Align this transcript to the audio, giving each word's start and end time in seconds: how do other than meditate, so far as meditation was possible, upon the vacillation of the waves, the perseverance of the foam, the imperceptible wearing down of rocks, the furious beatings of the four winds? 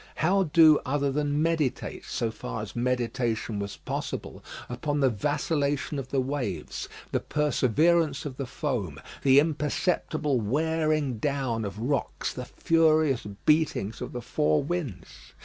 how 0.15 0.45
do 0.51 0.79
other 0.83 1.11
than 1.11 1.43
meditate, 1.43 2.03
so 2.05 2.31
far 2.31 2.63
as 2.63 2.75
meditation 2.75 3.59
was 3.59 3.77
possible, 3.77 4.43
upon 4.67 4.99
the 4.99 5.11
vacillation 5.11 5.99
of 5.99 6.07
the 6.09 6.19
waves, 6.19 6.89
the 7.11 7.19
perseverance 7.19 8.25
of 8.25 8.37
the 8.37 8.47
foam, 8.47 8.99
the 9.21 9.39
imperceptible 9.39 10.39
wearing 10.41 11.19
down 11.19 11.63
of 11.63 11.77
rocks, 11.77 12.33
the 12.33 12.45
furious 12.45 13.27
beatings 13.45 14.01
of 14.01 14.11
the 14.11 14.23
four 14.23 14.63
winds? 14.63 15.33